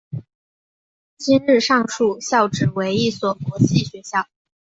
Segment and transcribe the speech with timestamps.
[1.19, 4.25] 今日上述校扯为一所国际学校。